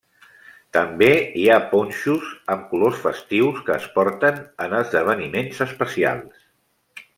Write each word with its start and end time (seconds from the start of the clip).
També 0.77 1.09
hi 1.41 1.43
ha 1.49 1.57
ponxos 1.73 2.31
amb 2.55 2.65
colors 2.71 2.97
festius 3.05 3.61
que 3.69 3.75
es 3.77 3.87
porten 3.99 4.41
en 4.67 4.75
esdeveniments 4.81 5.63
especials. 5.69 6.45